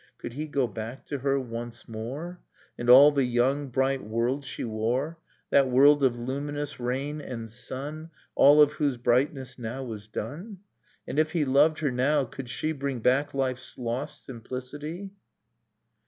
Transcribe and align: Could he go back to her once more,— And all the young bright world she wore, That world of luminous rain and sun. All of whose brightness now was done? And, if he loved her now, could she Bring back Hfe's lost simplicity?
Could 0.17 0.33
he 0.33 0.47
go 0.47 0.65
back 0.65 1.05
to 1.05 1.19
her 1.19 1.39
once 1.39 1.87
more,— 1.87 2.39
And 2.79 2.89
all 2.89 3.11
the 3.11 3.23
young 3.23 3.67
bright 3.67 4.03
world 4.03 4.43
she 4.43 4.63
wore, 4.63 5.19
That 5.51 5.69
world 5.69 6.03
of 6.03 6.17
luminous 6.17 6.79
rain 6.79 7.21
and 7.21 7.51
sun. 7.51 8.09
All 8.33 8.63
of 8.63 8.71
whose 8.71 8.97
brightness 8.97 9.59
now 9.59 9.83
was 9.83 10.07
done? 10.07 10.57
And, 11.07 11.19
if 11.19 11.33
he 11.33 11.45
loved 11.45 11.77
her 11.81 11.91
now, 11.91 12.23
could 12.23 12.49
she 12.49 12.71
Bring 12.71 12.97
back 13.01 13.31
Hfe's 13.33 13.77
lost 13.77 14.25
simplicity? 14.25 15.11